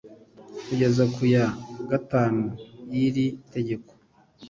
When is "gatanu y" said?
1.91-2.95